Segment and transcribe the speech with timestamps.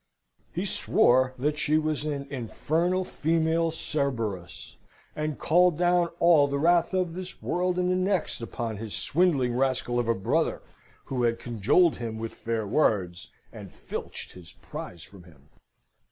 [0.51, 4.77] He swore that she was an infernal female Cerberus,
[5.15, 9.53] and called down all the wrath of this world and the next upon his swindling
[9.55, 10.63] rascal of a brother,
[11.05, 15.49] who had cajoled him with fair words, and filched his prize from him.